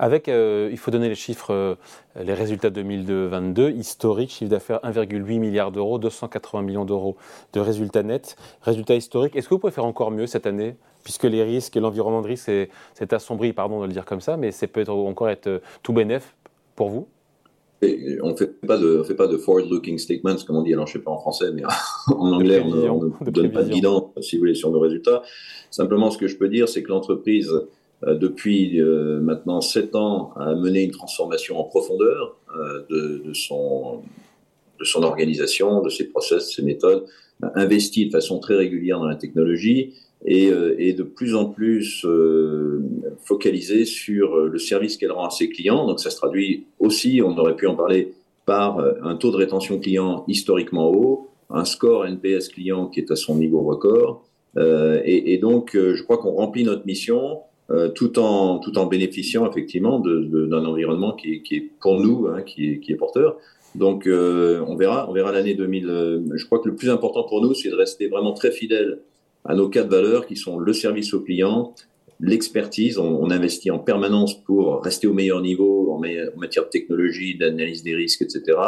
Avec, 0.00 0.28
euh, 0.28 0.68
il 0.72 0.78
faut 0.78 0.90
donner 0.90 1.08
les 1.08 1.14
chiffres, 1.14 1.78
les 2.20 2.34
résultats 2.34 2.70
2022, 2.70 3.70
historique, 3.70 4.30
chiffre 4.30 4.50
d'affaires 4.50 4.80
1,8 4.82 5.38
milliard 5.38 5.70
d'euros, 5.70 5.98
280 5.98 6.62
millions 6.62 6.84
d'euros 6.84 7.16
de 7.52 7.60
résultats 7.60 8.02
nets. 8.02 8.36
Résultats 8.62 8.96
historiques, 8.96 9.36
est-ce 9.36 9.48
que 9.48 9.54
vous 9.54 9.60
pouvez 9.60 9.72
faire 9.72 9.84
encore 9.84 10.10
mieux 10.10 10.26
cette 10.26 10.46
année? 10.46 10.74
Puisque 11.04 11.24
les 11.24 11.44
risques 11.44 11.76
et 11.76 11.80
l'environnement 11.80 12.22
de 12.22 12.26
risque, 12.26 12.50
c'est 12.94 13.12
assombri, 13.12 13.52
pardon 13.52 13.80
de 13.80 13.86
le 13.86 13.92
dire 13.92 14.04
comme 14.04 14.20
ça, 14.20 14.36
mais 14.36 14.50
c'est 14.50 14.66
peut-être 14.66 14.90
encore 14.90 15.28
être 15.28 15.60
tout 15.82 15.92
bénéf 15.92 16.34
pour 16.74 16.88
vous? 16.88 17.06
On 18.22 18.30
ne 18.30 18.36
fait 18.36 18.60
pas 18.66 18.78
de, 18.78 19.02
fait 19.02 19.14
pas 19.14 19.26
de 19.26 19.36
forward-looking 19.36 19.98
statements, 19.98 20.36
comme 20.46 20.56
on 20.56 20.62
dit, 20.62 20.72
alors 20.72 20.86
je 20.86 20.92
ne 20.92 20.98
sais 20.98 21.04
pas 21.04 21.10
en 21.10 21.18
français, 21.18 21.50
mais 21.52 21.62
en 22.08 22.32
anglais, 22.32 22.60
on 22.60 23.04
ne 23.04 23.30
donne 23.30 23.52
pas 23.52 23.62
de 23.62 23.70
guidance, 23.70 24.10
si 24.20 24.36
vous 24.36 24.40
voulez, 24.40 24.54
sur 24.54 24.70
nos 24.70 24.80
résultats. 24.80 25.22
Simplement, 25.70 26.10
ce 26.10 26.18
que 26.18 26.28
je 26.28 26.36
peux 26.36 26.48
dire, 26.48 26.68
c'est 26.68 26.82
que 26.82 26.88
l'entreprise, 26.88 27.52
euh, 28.06 28.14
depuis 28.14 28.80
euh, 28.80 29.20
maintenant 29.20 29.60
sept 29.60 29.94
ans, 29.94 30.32
a 30.36 30.54
mené 30.54 30.82
une 30.82 30.90
transformation 30.90 31.58
en 31.58 31.64
profondeur 31.64 32.36
euh, 32.56 32.84
de, 32.90 33.32
son, 33.32 34.02
de 34.78 34.84
son 34.84 35.02
organisation, 35.02 35.82
de 35.82 35.90
ses 35.90 36.04
process, 36.04 36.46
de 36.46 36.52
ses 36.52 36.62
méthodes, 36.62 37.06
a 37.42 37.52
investi 37.60 38.06
de 38.06 38.10
façon 38.10 38.38
très 38.38 38.54
régulière 38.54 38.98
dans 38.98 39.08
la 39.08 39.16
technologie 39.16 39.94
et, 40.24 40.50
et 40.78 40.92
de 40.94 41.02
plus 41.02 41.34
en 41.34 41.46
plus 41.46 42.06
focalisée 43.24 43.84
sur 43.84 44.36
euh, 44.36 44.48
le 44.48 44.58
service 44.58 44.96
qu'elle 44.96 45.12
rend 45.12 45.26
à 45.26 45.30
ses 45.30 45.48
clients. 45.48 45.86
Donc 45.86 46.00
ça 46.00 46.10
se 46.10 46.16
traduit 46.16 46.66
aussi, 46.78 47.20
on 47.24 47.36
aurait 47.38 47.56
pu 47.56 47.66
en 47.66 47.74
parler, 47.74 48.12
par 48.46 48.78
euh, 48.78 48.92
un 49.02 49.16
taux 49.16 49.30
de 49.30 49.36
rétention 49.36 49.78
client 49.78 50.24
historiquement 50.28 50.90
haut, 50.90 51.30
un 51.50 51.64
score 51.64 52.06
NPS 52.06 52.48
client 52.48 52.86
qui 52.86 53.00
est 53.00 53.10
à 53.10 53.16
son 53.16 53.36
niveau 53.36 53.62
record. 53.62 54.24
Euh, 54.56 55.00
et, 55.04 55.36
donc, 55.38 55.70
je 55.74 56.00
crois 56.04 56.18
qu'on 56.18 56.30
remplit 56.30 56.62
notre 56.62 56.86
mission 56.86 57.40
tout, 57.96 58.18
en, 58.20 58.60
tout 58.60 58.78
en 58.78 58.86
bénéficiant 58.86 59.50
effectivement 59.50 59.98
d'un 59.98 60.64
environnement 60.64 61.12
qui, 61.12 61.42
qui, 61.42 61.56
est 61.56 61.70
pour 61.80 62.00
nous, 62.00 62.28
hein, 62.28 62.42
qui, 62.42 62.70
est, 62.70 62.78
qui, 62.78 62.92
est, 62.92 62.96
porteur. 62.96 63.36
Donc, 63.74 64.06
on 64.06 64.76
verra, 64.76 65.10
on 65.10 65.12
verra 65.12 65.32
l'année 65.32 65.54
2000. 65.54 66.22
je 66.34 66.46
crois 66.46 66.60
que 66.60 66.68
le 66.68 66.76
plus 66.76 66.88
important 66.88 67.24
pour 67.24 67.42
nous, 67.42 67.52
c'est 67.52 67.68
de 67.68 67.74
rester 67.74 68.06
vraiment 68.06 68.32
très 68.32 68.52
fidèle 68.52 69.00
à 69.44 69.54
nos 69.54 69.68
quatre 69.68 69.88
valeurs 69.88 70.26
qui 70.26 70.36
sont 70.36 70.58
le 70.58 70.72
service 70.72 71.12
au 71.14 71.20
client, 71.20 71.74
l'expertise. 72.20 72.98
On, 72.98 73.30
investit 73.30 73.70
en 73.70 73.78
permanence 73.78 74.34
pour 74.42 74.82
rester 74.82 75.06
au 75.06 75.12
meilleur 75.12 75.40
niveau 75.40 75.92
en, 75.92 75.98
matière 76.38 76.64
de 76.64 76.70
technologie, 76.70 77.36
d'analyse 77.36 77.82
des 77.82 77.94
risques, 77.94 78.22
etc. 78.22 78.58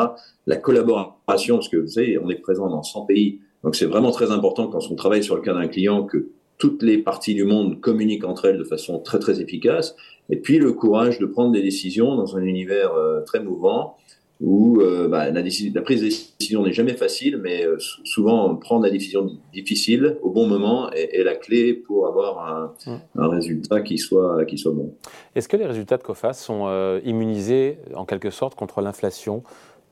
La 0.47 0.57
collaboration, 0.57 1.57
parce 1.57 1.69
que 1.69 1.77
vous 1.77 1.89
savez, 1.89 2.19
on 2.19 2.31
est 2.31 2.37
présent 2.37 2.69
dans 2.69 2.83
100 2.83 3.07
pays. 3.07 3.41
Donc 3.65 3.75
c'est 3.75 3.87
vraiment 3.87 4.11
très 4.11 4.31
important 4.31 4.69
quand 4.69 4.91
on 4.91 4.95
travaille 4.95 5.25
sur 5.25 5.37
le 5.37 5.43
cas 5.43 5.55
d'un 5.55 5.69
client 5.69 6.05
que 6.05 6.29
toutes 6.59 6.83
les 6.83 6.99
parties 6.99 7.35
du 7.35 7.45
monde 7.45 7.81
communiquent 7.81 8.25
entre 8.25 8.47
elles 8.47 8.59
de 8.59 8.65
façon 8.65 8.99
très 8.99 9.19
très 9.19 9.41
efficace. 9.41 9.95
Et 10.31 10.37
puis 10.37 10.59
le 10.59 10.73
courage 10.73 11.19
de 11.19 11.27
prendre 11.27 11.53
des 11.53 11.63
décisions 11.63 12.17
dans 12.17 12.37
un 12.37 12.43
univers 12.43 12.95
euh, 12.95 13.21
très 13.23 13.41
mouvant 13.41 13.97
où 14.41 14.81
euh, 14.81 15.09
bah, 15.09 15.31
la, 15.31 15.43
prise 15.43 16.01
de 16.01 16.05
décision 16.05 16.63
n'est 16.63 16.73
jamais 16.73 16.95
facile, 16.95 17.39
mais 17.39 17.65
euh, 17.65 17.79
souvent 18.05 18.55
prendre 18.57 18.85
la 18.85 18.91
décision 18.91 19.31
difficile 19.53 20.19
au 20.23 20.31
bon 20.31 20.47
moment 20.47 20.91
est, 20.91 21.23
la 21.25 21.35
clé 21.35 21.73
pour 21.73 22.07
avoir 22.07 22.75
un, 22.87 23.01
un, 23.17 23.29
résultat 23.29 23.81
qui 23.81 23.97
soit, 23.97 24.45
qui 24.45 24.59
soit 24.59 24.73
bon. 24.73 24.93
Est-ce 25.35 25.49
que 25.49 25.57
les 25.57 25.67
résultats 25.67 25.97
de 25.97 26.03
COFAS 26.03 26.35
sont 26.35 26.65
euh, 26.67 27.01
immunisés 27.05 27.79
en 27.95 28.05
quelque 28.05 28.31
sorte 28.31 28.55
contre 28.55 28.83
l'inflation 28.83 29.43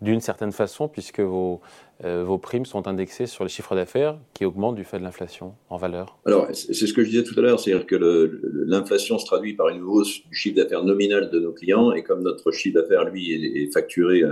d'une 0.03 0.21
certaine 0.21 0.53
façon, 0.53 0.89
puisque 0.89 1.21
vos, 1.21 1.61
euh, 2.05 2.25
vos 2.25 2.39
primes 2.39 2.67
sont 2.67 2.89
indexées 2.89 3.27
sur 3.27 3.45
les 3.45 3.51
chiffres 3.51 3.75
d'affaires 3.75 4.19
qui 4.35 4.45
augmentent 4.45 4.77
du 4.77 4.85
fait 4.85 4.99
de 4.99 5.05
l'inflation 5.05 5.55
en 5.71 5.77
valeur 5.77 6.19
Alors, 6.27 6.49
c'est 6.53 6.75
ce 6.75 6.93
que 6.93 7.03
je 7.03 7.11
disais 7.11 7.23
tout 7.23 7.39
à 7.39 7.43
l'heure, 7.43 7.61
c'est-à-dire 7.61 7.87
que 7.87 7.97
l'inflation 8.67 9.19
se 9.19 9.27
traduit 9.27 9.55
par 9.55 9.69
une 9.69 9.83
hausse 9.83 10.27
du 10.29 10.35
chiffre 10.35 10.57
d'affaires 10.57 10.85
nominal 10.85 11.31
de 11.31 11.39
nos 11.39 11.53
clients, 11.53 11.93
et 11.93 12.03
comme 12.03 12.23
notre 12.23 12.51
chiffre 12.51 12.81
d'affaires, 12.81 13.05
lui, 13.05 13.33
est, 13.33 13.73
facturé 13.73 14.23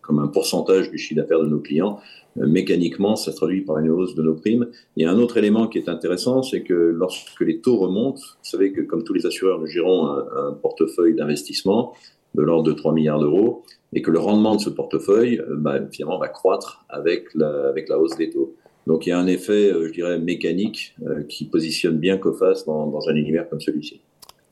comme 0.00 0.18
un 0.18 0.28
pourcentage 0.28 0.90
du 0.90 0.98
chiffre 0.98 1.20
d'affaires 1.20 1.40
de 1.40 1.46
nos 1.46 1.60
clients, 1.60 1.98
euh, 2.38 2.46
mécaniquement, 2.46 3.16
ça 3.16 3.32
se 3.32 3.36
traduit 3.36 3.62
par 3.62 3.78
une 3.78 3.90
hausse 3.90 4.14
de 4.14 4.22
nos 4.22 4.34
primes. 4.34 4.66
Il 4.96 5.04
y 5.04 5.06
a 5.06 5.10
un 5.10 5.18
autre 5.18 5.36
élément 5.36 5.68
qui 5.68 5.78
est 5.78 5.88
intéressant, 5.88 6.42
c'est 6.42 6.62
que 6.62 6.74
lorsque 6.74 7.40
les 7.40 7.60
taux 7.60 7.78
remontent, 7.78 8.20
vous 8.20 8.50
savez 8.50 8.72
que 8.72 8.82
comme 8.82 9.04
tous 9.04 9.14
les 9.14 9.26
assureurs, 9.26 9.58
nous 9.58 9.66
gérons 9.66 10.08
un 10.08 10.52
portefeuille 10.52 11.14
d'investissement 11.14 11.94
de 12.36 12.42
l'ordre 12.42 12.64
de 12.64 12.72
3 12.72 12.92
milliards 12.92 13.18
d'euros, 13.18 13.64
et 13.92 14.02
que 14.02 14.10
le 14.10 14.18
rendement 14.18 14.54
de 14.54 14.60
ce 14.60 14.70
portefeuille, 14.70 15.38
euh, 15.40 15.56
bah, 15.56 15.78
finalement, 15.90 16.18
va 16.18 16.28
croître 16.28 16.84
avec 16.88 17.34
la, 17.34 17.68
avec 17.68 17.88
la 17.88 17.98
hausse 17.98 18.16
des 18.16 18.30
taux. 18.30 18.54
Donc 18.86 19.06
il 19.06 19.10
y 19.10 19.12
a 19.12 19.18
un 19.18 19.26
effet, 19.26 19.72
euh, 19.72 19.88
je 19.88 19.92
dirais, 19.92 20.18
mécanique 20.18 20.94
euh, 21.04 21.24
qui 21.24 21.46
positionne 21.46 21.98
bien 21.98 22.20
dans, 22.66 22.86
dans 22.86 23.08
un 23.08 23.14
univers 23.14 23.48
comme 23.48 23.60
celui-ci. 23.60 24.00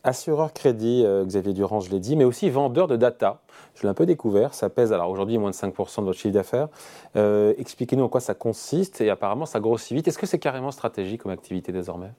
Assureur 0.02 0.52
crédit, 0.52 1.02
Xavier 1.24 1.54
Durand, 1.54 1.80
je 1.80 1.90
l'ai 1.90 1.98
dit, 1.98 2.14
mais 2.14 2.24
aussi 2.24 2.50
vendeur 2.50 2.88
de 2.88 2.96
data. 2.96 3.40
Je 3.74 3.84
l'ai 3.84 3.88
un 3.88 3.94
peu 3.94 4.04
découvert. 4.04 4.52
Ça 4.52 4.68
pèse 4.68 4.92
alors 4.92 5.08
aujourd'hui 5.08 5.38
moins 5.38 5.48
de 5.48 5.54
5% 5.54 6.00
de 6.00 6.04
votre 6.04 6.18
chiffre 6.18 6.34
d'affaires. 6.34 6.68
Expliquez-nous 7.14 8.04
en 8.04 8.10
quoi 8.10 8.20
ça 8.20 8.34
consiste 8.34 9.00
et 9.00 9.08
apparemment 9.08 9.46
ça 9.46 9.60
grossit 9.60 9.96
vite. 9.96 10.06
Est-ce 10.06 10.18
que 10.18 10.26
c'est 10.26 10.38
carrément 10.38 10.72
stratégique 10.72 11.22
comme 11.22 11.32
activité 11.32 11.72
désormais? 11.72 12.10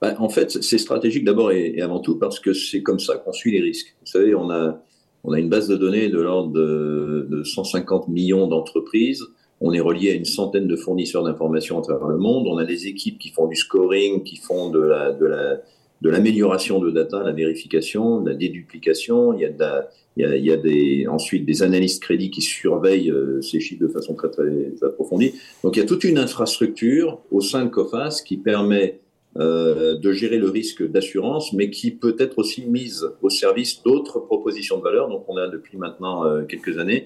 Bah, 0.00 0.14
En 0.18 0.28
fait, 0.28 0.62
c'est 0.62 0.78
stratégique 0.78 1.24
d'abord 1.24 1.52
et, 1.52 1.80
avant 1.80 2.00
tout 2.00 2.18
parce 2.18 2.40
que 2.40 2.52
c'est 2.52 2.82
comme 2.82 3.00
ça 3.00 3.16
qu'on 3.16 3.32
suit 3.32 3.52
les 3.52 3.60
risques. 3.60 3.94
Vous 4.00 4.06
savez, 4.06 4.34
on 4.34 4.50
a, 4.50 4.82
on 5.24 5.32
a 5.32 5.38
une 5.38 5.48
base 5.48 5.68
de 5.68 5.76
données 5.76 6.08
de 6.08 6.20
l'ordre 6.20 6.52
de, 6.52 7.42
150 7.44 8.08
millions 8.08 8.46
d'entreprises. 8.46 9.24
On 9.60 9.72
est 9.72 9.80
relié 9.80 10.10
à 10.10 10.14
une 10.14 10.24
centaine 10.24 10.66
de 10.66 10.76
fournisseurs 10.76 11.24
d'informations 11.24 11.78
à 11.78 11.82
travers 11.82 12.08
le 12.08 12.16
monde. 12.16 12.46
On 12.48 12.56
a 12.58 12.64
des 12.64 12.86
équipes 12.86 13.18
qui 13.18 13.30
font 13.30 13.46
du 13.46 13.56
scoring, 13.56 14.22
qui 14.22 14.36
font 14.36 14.70
de 14.70 14.80
la, 14.80 15.12
de 15.12 15.26
la, 15.26 15.56
de 16.00 16.08
l'amélioration 16.08 16.78
de 16.78 16.90
data, 16.90 17.22
la 17.22 17.32
vérification, 17.32 18.24
la 18.24 18.34
déduplication. 18.34 19.34
Il 19.34 19.40
y 19.40 19.44
a, 19.44 19.50
de 19.50 19.86
il 20.16 20.44
y 20.44 20.52
a, 20.52 20.56
des, 20.56 21.06
ensuite 21.08 21.44
des 21.44 21.62
analystes 21.62 22.02
crédits 22.02 22.30
qui 22.30 22.42
surveillent 22.42 23.10
euh, 23.10 23.40
ces 23.42 23.60
chiffres 23.60 23.82
de 23.82 23.88
façon 23.88 24.14
très, 24.14 24.30
très 24.30 24.44
approfondie. 24.82 25.34
Donc 25.62 25.76
il 25.76 25.80
y 25.80 25.82
a 25.82 25.86
toute 25.86 26.04
une 26.04 26.18
infrastructure 26.18 27.20
au 27.30 27.40
sein 27.40 27.64
de 27.64 27.70
COFAS 27.70 28.22
qui 28.24 28.36
permet 28.36 28.99
euh, 29.38 29.96
de 29.96 30.10
gérer 30.10 30.38
le 30.38 30.50
risque 30.50 30.84
d'assurance, 30.84 31.52
mais 31.52 31.70
qui 31.70 31.92
peut 31.92 32.16
être 32.18 32.40
aussi 32.40 32.66
mise 32.66 33.08
au 33.22 33.30
service 33.30 33.80
d'autres 33.84 34.18
propositions 34.18 34.78
de 34.78 34.82
valeur. 34.82 35.08
Donc 35.08 35.24
on 35.28 35.36
a 35.36 35.46
depuis 35.46 35.78
maintenant 35.78 36.24
euh, 36.24 36.42
quelques 36.42 36.78
années 36.78 37.04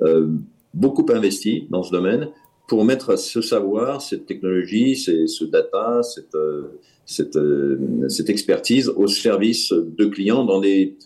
euh, 0.00 0.26
beaucoup 0.72 1.04
investi 1.12 1.66
dans 1.68 1.82
ce 1.82 1.92
domaine 1.92 2.30
pour 2.66 2.86
mettre 2.86 3.18
ce 3.18 3.42
savoir, 3.42 4.00
cette 4.00 4.24
technologie, 4.24 4.96
ce 4.96 5.44
data, 5.44 6.02
cette, 6.02 6.36
cette, 7.04 7.38
cette, 8.08 8.30
expertise 8.30 8.88
au 8.88 9.06
service 9.06 9.70
de 9.70 10.06
clients 10.06 10.44
dans 10.44 10.60
des, 10.60 10.96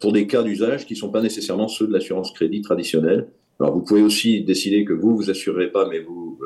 pour 0.00 0.12
des 0.12 0.26
cas 0.26 0.42
d'usage 0.42 0.86
qui 0.86 0.92
ne 0.92 0.98
sont 0.98 1.10
pas 1.10 1.22
nécessairement 1.22 1.66
ceux 1.66 1.86
de 1.86 1.92
l'assurance 1.92 2.30
crédit 2.32 2.60
traditionnelle. 2.60 3.26
Alors 3.58 3.74
vous 3.74 3.82
pouvez 3.82 4.02
aussi 4.02 4.42
décider 4.42 4.84
que 4.84 4.92
vous 4.92 5.16
vous 5.16 5.30
assurez 5.30 5.72
pas, 5.72 5.88
mais 5.88 5.98
vous 5.98 6.38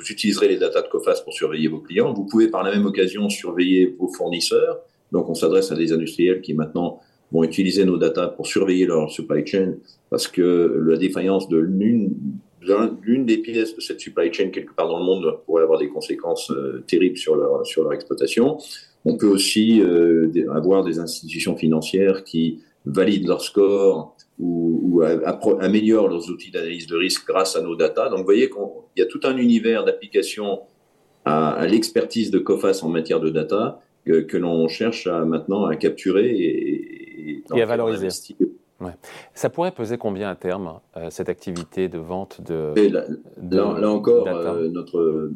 vous 0.00 0.10
utiliserez 0.10 0.48
les 0.48 0.56
datas 0.56 0.82
de 0.82 0.88
COFAS 0.88 1.20
pour 1.22 1.34
surveiller 1.34 1.68
vos 1.68 1.80
clients. 1.80 2.12
Vous 2.12 2.24
pouvez 2.24 2.48
par 2.48 2.62
la 2.62 2.72
même 2.72 2.86
occasion 2.86 3.28
surveiller 3.28 3.94
vos 3.98 4.08
fournisseurs. 4.08 4.80
Donc 5.12 5.28
on 5.28 5.34
s'adresse 5.34 5.70
à 5.72 5.74
des 5.76 5.92
industriels 5.92 6.40
qui 6.40 6.54
maintenant 6.54 7.00
vont 7.32 7.44
utiliser 7.44 7.84
nos 7.84 7.98
datas 7.98 8.28
pour 8.28 8.46
surveiller 8.46 8.86
leur 8.86 9.10
supply 9.10 9.46
chain 9.46 9.74
parce 10.08 10.26
que 10.26 10.82
la 10.86 10.96
défaillance 10.96 11.48
de 11.48 11.58
l'une 11.58 12.14
des 13.26 13.38
pièces 13.38 13.76
de 13.76 13.80
cette 13.80 14.00
supply 14.00 14.32
chain 14.32 14.48
quelque 14.48 14.74
part 14.74 14.88
dans 14.88 14.98
le 14.98 15.04
monde 15.04 15.38
pourrait 15.44 15.62
avoir 15.62 15.78
des 15.78 15.88
conséquences 15.88 16.50
euh, 16.50 16.82
terribles 16.86 17.18
sur 17.18 17.36
leur, 17.36 17.66
sur 17.66 17.82
leur 17.82 17.92
exploitation. 17.92 18.58
On 19.04 19.16
peut 19.16 19.28
aussi 19.28 19.80
euh, 19.80 20.30
avoir 20.52 20.82
des 20.82 20.98
institutions 20.98 21.56
financières 21.56 22.24
qui 22.24 22.60
valident 22.86 23.28
leur 23.28 23.42
score 23.42 24.16
ou, 24.40 25.02
améliorent 25.60 26.08
leurs 26.08 26.28
outils 26.30 26.50
d'analyse 26.50 26.86
de 26.86 26.96
risque 26.96 27.26
grâce 27.26 27.56
à 27.56 27.62
nos 27.62 27.76
data. 27.76 28.08
Donc, 28.08 28.18
vous 28.18 28.24
voyez 28.24 28.50
qu'il 28.50 28.58
y 28.96 29.02
a 29.02 29.06
tout 29.06 29.20
un 29.24 29.36
univers 29.36 29.84
d'application 29.84 30.60
à, 31.24 31.66
l'expertise 31.66 32.30
de 32.30 32.38
COFAS 32.38 32.80
en 32.82 32.88
matière 32.88 33.20
de 33.20 33.30
data 33.30 33.80
que, 34.04 34.36
l'on 34.36 34.66
cherche 34.68 35.06
à, 35.06 35.24
maintenant 35.24 35.66
à 35.66 35.76
capturer 35.76 36.30
et, 36.30 37.42
et, 37.54 37.62
à 37.62 37.66
valoriser. 37.66 38.08
Ça 39.34 39.50
pourrait 39.50 39.72
peser 39.72 39.98
combien 39.98 40.30
à 40.30 40.34
terme, 40.34 40.80
euh, 40.96 41.08
cette 41.10 41.28
activité 41.28 41.88
de 41.88 41.98
vente 41.98 42.40
de. 42.40 42.72
là, 42.90 43.90
encore, 43.90 44.26
euh, 44.26 44.68
notre 44.68 45.30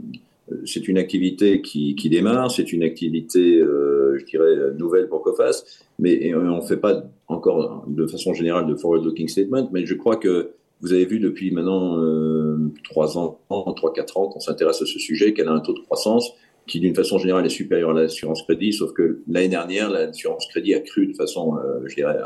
c'est 0.67 0.89
une 0.89 0.99
activité 0.99 1.63
qui, 1.63 1.95
qui 1.95 2.11
démarre, 2.11 2.51
c'est 2.51 2.73
une 2.73 2.83
activité, 2.83 3.59
euh, 3.61 4.19
je 4.19 4.25
dirais, 4.27 4.55
nouvelle 4.77 5.09
pour 5.09 5.23
COFAS, 5.23 5.65
mais 5.99 6.35
on 6.35 6.57
ne 6.57 6.61
fait 6.61 6.77
pas 6.77 7.03
encore 7.29 7.85
de 7.87 8.07
façon 8.07 8.35
générale 8.35 8.67
de 8.67 8.75
forward-looking 8.75 9.29
statement, 9.29 9.69
mais 9.73 9.87
je 9.87 9.95
crois 9.95 10.17
que 10.17 10.53
vous 10.81 10.93
avez 10.93 11.07
vu 11.07 11.19
depuis 11.19 11.51
maintenant 11.51 11.99
euh, 11.99 12.73
3 12.91 13.19
ans, 13.19 13.41
3-4 13.51 14.19
ans 14.19 14.29
qu'on 14.29 14.41
s'intéresse 14.41 14.83
à 14.83 14.87
ce 14.87 14.99
sujet, 14.99 15.33
qu'elle 15.33 15.49
a 15.49 15.53
un 15.53 15.61
taux 15.61 15.73
de 15.73 15.81
croissance 15.81 16.35
qui 16.67 16.81
d'une 16.81 16.95
façon 16.95 17.19
générale 17.19 17.45
est 17.47 17.51
supérieur 17.51 17.91
à 17.91 17.95
l'assurance 17.95 18.43
crédit, 18.43 18.73
sauf 18.73 18.93
que 18.93 19.23
l'année 19.29 19.49
dernière, 19.49 19.91
l'assurance 19.91 20.47
crédit 20.47 20.75
a 20.75 20.81
cru 20.81 21.07
de 21.07 21.15
façon, 21.15 21.57
euh, 21.57 21.81
je 21.87 21.95
dirais, 21.95 22.17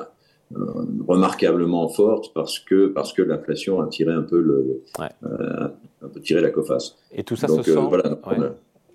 euh, 0.57 0.65
remarquablement 1.07 1.89
forte 1.89 2.33
parce 2.35 2.59
que, 2.59 2.87
parce 2.87 3.13
que 3.13 3.23
l'inflation 3.23 3.81
a 3.81 3.89
tiré 3.89 4.13
un 4.13 4.23
peu, 4.23 4.41
le, 4.41 4.83
euh, 5.01 5.69
un 6.03 6.09
peu 6.09 6.21
tiré 6.21 6.41
la 6.41 6.51
coface. 6.51 6.97
Et 7.13 7.25
tout 7.25 7.37
ça 7.37 7.49
se 7.49 7.63
sent. 7.63 7.79
Voilà, 7.89 8.17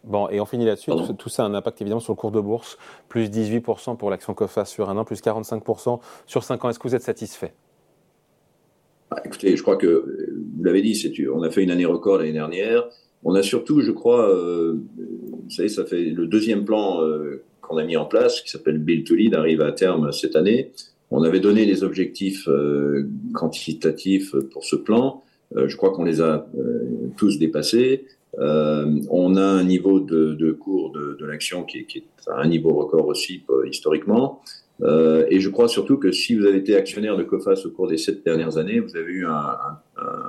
Bon, 0.04 0.28
et 0.30 0.40
on 0.40 0.46
finit 0.46 0.66
là-dessus. 0.66 0.92
Tout, 1.18 1.30
ça 1.30 1.44
a 1.44 1.48
un 1.48 1.54
impact 1.54 1.82
évidemment 1.82 2.02
sur 2.02 2.14
le 2.14 2.18
cours 2.18 2.32
de 2.32 2.40
bourse. 2.40 2.78
Plus 3.08 3.30
18% 3.30 3.98
pour 3.98 4.10
l'action 4.10 4.34
COFAS 4.34 4.66
sur 4.66 4.90
un 4.90 4.98
an, 4.98 5.06
plus 5.06 5.22
45% 5.22 6.00
sur 6.26 6.44
5 6.44 6.66
ans. 6.66 6.70
Est-ce 6.70 6.80
que 6.80 6.88
vous 6.88 6.96
êtes 6.96 7.04
satisfait? 7.04 7.54
Ah, 9.12 9.22
Écoutez, 9.24 9.56
je 9.56 9.62
crois 9.62 9.78
que, 9.78 10.34
vous 10.58 10.64
l'avez 10.64 10.82
dit, 10.82 11.28
on 11.34 11.44
a 11.44 11.50
fait 11.50 11.64
une 11.64 11.72
année 11.72 11.86
record 11.86 12.18
l'année 12.18 12.34
dernière. 12.34 12.84
On 13.24 13.36
a 13.36 13.42
surtout, 13.42 13.82
je 13.82 13.92
crois, 13.92 14.30
euh, 14.30 14.82
vous 14.98 15.50
savez, 15.50 15.70
ça 15.70 15.86
fait 15.86 16.04
le 16.04 16.28
deuxième 16.28 16.66
plan 16.66 17.00
qu'on 17.62 17.78
a 17.78 17.84
mis 17.84 17.98
en 17.98 18.06
place, 18.06 18.42
qui 18.42 18.50
s'appelle 18.50 18.78
Build 18.78 19.08
to 19.08 19.16
Lead, 19.16 19.34
arrive 19.34 19.62
à 19.62 19.72
terme 19.72 20.12
cette 20.12 20.36
année. 20.36 20.72
On 21.10 21.24
avait 21.24 21.40
donné 21.40 21.66
des 21.66 21.84
objectifs 21.84 22.48
euh, 22.48 23.08
quantitatifs 23.34 24.36
pour 24.52 24.64
ce 24.64 24.76
plan. 24.76 25.22
Euh, 25.56 25.68
je 25.68 25.78
crois 25.78 25.92
qu'on 25.92 26.04
les 26.04 26.22
a 26.22 26.48
euh, 26.58 27.12
tous 27.18 27.38
dépassés. 27.38 28.06
On 28.40 29.36
a 29.36 29.44
un 29.44 29.63
niveau 29.63 30.00
de, 30.00 30.52
cours 30.52 30.92
de, 30.92 31.25
l'action 31.25 31.63
qui, 31.63 31.80
est 31.80 32.04
à 32.28 32.42
un 32.42 32.48
niveau 32.48 32.74
record 32.74 33.08
aussi 33.08 33.44
historiquement. 33.70 34.42
et 34.84 35.40
je 35.40 35.50
crois 35.50 35.68
surtout 35.68 35.98
que 35.98 36.12
si 36.12 36.36
vous 36.36 36.46
avez 36.46 36.58
été 36.58 36.75
actionnaire 36.75 37.16
de 37.16 37.24
COFAS 37.24 37.66
au 37.66 37.70
cours 37.70 37.88
des 37.88 37.98
sept 37.98 38.25
dernières 38.25 38.58
années, 38.58 38.80
vous 38.80 38.96
avez 38.96 39.12
eu 39.12 39.25
un, 39.25 39.56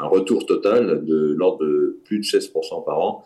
retour 0.03 0.45
total 0.47 1.05
de 1.05 1.35
l'ordre 1.37 1.65
de 1.65 1.99
plus 2.05 2.19
de 2.19 2.25
16% 2.25 2.85
par 2.85 2.99
an 2.99 3.25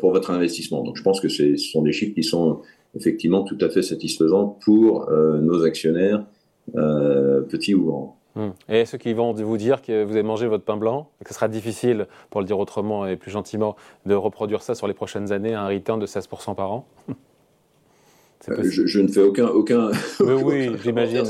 pour 0.00 0.10
votre 0.10 0.30
investissement. 0.30 0.82
Donc 0.82 0.96
je 0.96 1.02
pense 1.02 1.20
que 1.20 1.28
ce 1.28 1.56
sont 1.56 1.82
des 1.82 1.92
chiffres 1.92 2.14
qui 2.14 2.24
sont 2.24 2.62
effectivement 2.96 3.44
tout 3.44 3.58
à 3.60 3.68
fait 3.68 3.82
satisfaisants 3.82 4.58
pour 4.64 5.08
nos 5.10 5.64
actionnaires 5.64 6.24
euh, 6.74 7.42
petit 7.42 7.74
ou 7.74 7.86
grand. 7.86 8.15
Hmm. 8.36 8.50
Et 8.68 8.84
ceux 8.84 8.98
qui 8.98 9.14
vont 9.14 9.32
vous 9.32 9.56
dire 9.56 9.80
que 9.80 10.04
vous 10.04 10.12
avez 10.12 10.22
mangé 10.22 10.46
votre 10.46 10.62
pain 10.62 10.76
blanc, 10.76 11.10
et 11.20 11.24
que 11.24 11.30
ce 11.30 11.34
sera 11.34 11.48
difficile, 11.48 12.06
pour 12.30 12.42
le 12.42 12.46
dire 12.46 12.58
autrement 12.58 13.06
et 13.06 13.16
plus 13.16 13.30
gentiment, 13.30 13.76
de 14.04 14.14
reproduire 14.14 14.62
ça 14.62 14.74
sur 14.74 14.86
les 14.86 14.94
prochaines 14.94 15.32
années 15.32 15.54
à 15.54 15.62
un 15.62 15.68
return 15.68 15.98
de 15.98 16.06
16% 16.06 16.54
par 16.54 16.70
an? 16.72 16.86
Euh, 18.50 18.62
je, 18.62 19.00
ne 19.00 19.08
fais 19.08 19.22
aucun. 19.22 19.48
aucun 19.48 19.90
mais 20.20 20.34
oui, 20.34 20.68
j'imagine. 20.84 21.24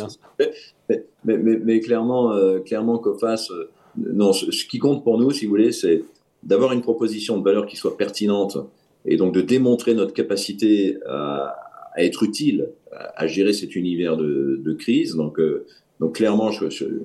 Mais, 0.91 1.03
mais, 1.25 1.39
mais, 1.39 1.81
clairement, 1.81 2.33
euh, 2.33 2.59
clairement 2.59 2.99
COFAS, 2.99 3.49
non, 3.97 4.35
ce, 4.35 4.67
qui 4.67 4.79
compte 4.79 5.03
pour 5.03 5.17
nous, 5.17 5.31
si 5.31 5.47
vous 5.47 5.51
voulez, 5.51 5.73
c'est 5.73 6.03
d'avoir 6.43 6.73
une 6.73 6.83
proposition 6.83 7.39
de 7.39 7.45
valeur 7.45 7.65
qui 7.65 7.77
soit 7.77 7.97
pertinente 7.97 8.59
et 9.07 9.17
donc 9.17 9.33
de 9.33 9.41
démontrer 9.41 9.95
notre 9.95 10.13
capacité 10.13 10.99
à, 11.07 11.57
à 11.95 12.03
être 12.03 12.23
utile 12.23 12.69
à, 12.93 13.27
gérer 13.27 13.53
cet 13.53 13.77
univers 13.77 14.17
de, 14.17 14.61
de 14.63 14.73
crise. 14.75 15.15
Donc, 15.15 15.39
euh, 15.41 15.65
donc 16.01 16.17
clairement, 16.17 16.51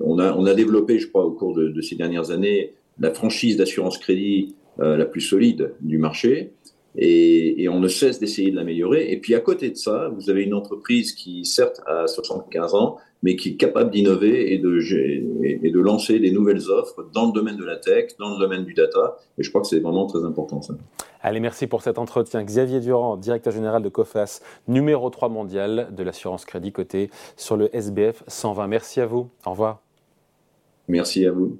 on, 0.02 0.18
a, 0.18 0.32
on 0.34 0.46
a 0.46 0.54
développé, 0.54 0.98
je 0.98 1.08
crois, 1.08 1.24
au 1.24 1.32
cours 1.32 1.54
de, 1.54 1.80
ces 1.80 1.96
dernières 1.96 2.30
années, 2.30 2.74
la 2.98 3.12
franchise 3.12 3.56
d'assurance 3.56 3.98
crédit 3.98 4.54
euh, 4.80 4.96
la 4.96 5.06
plus 5.06 5.22
solide 5.22 5.72
du 5.80 5.98
marché. 5.98 6.52
Et, 6.96 7.62
et 7.62 7.68
on 7.68 7.80
ne 7.80 7.88
cesse 7.88 8.20
d'essayer 8.20 8.50
de 8.50 8.56
l'améliorer. 8.56 9.10
Et 9.10 9.16
puis 9.18 9.34
à 9.34 9.40
côté 9.40 9.70
de 9.70 9.76
ça, 9.76 10.10
vous 10.14 10.30
avez 10.30 10.42
une 10.42 10.54
entreprise 10.54 11.12
qui, 11.12 11.44
certes, 11.44 11.80
a 11.86 12.06
75 12.06 12.74
ans, 12.74 12.98
mais 13.22 13.36
qui 13.36 13.50
est 13.50 13.56
capable 13.56 13.90
d'innover 13.90 14.52
et 14.52 14.58
de, 14.58 14.78
et 15.44 15.70
de 15.70 15.80
lancer 15.80 16.18
des 16.18 16.32
nouvelles 16.32 16.68
offres 16.70 17.06
dans 17.14 17.26
le 17.26 17.32
domaine 17.32 17.56
de 17.56 17.64
la 17.64 17.76
tech, 17.76 18.10
dans 18.18 18.34
le 18.34 18.38
domaine 18.38 18.64
du 18.64 18.74
data. 18.74 19.16
Et 19.38 19.42
je 19.42 19.48
crois 19.48 19.62
que 19.62 19.68
c'est 19.68 19.80
vraiment 19.80 20.06
très 20.06 20.24
important 20.24 20.60
ça. 20.60 20.74
Allez, 21.24 21.38
merci 21.38 21.68
pour 21.68 21.82
cet 21.82 21.98
entretien. 21.98 22.42
Xavier 22.42 22.80
Durand, 22.80 23.16
directeur 23.16 23.52
général 23.52 23.82
de 23.82 23.88
COFAS, 23.88 24.40
numéro 24.66 25.08
3 25.08 25.28
mondial 25.28 25.88
de 25.92 26.02
l'assurance 26.02 26.44
crédit 26.44 26.72
côté 26.72 27.10
sur 27.36 27.56
le 27.56 27.74
SBF 27.74 28.24
120. 28.26 28.66
Merci 28.66 29.00
à 29.00 29.06
vous. 29.06 29.28
Au 29.46 29.50
revoir. 29.50 29.80
Merci 30.88 31.24
à 31.24 31.30
vous. 31.30 31.58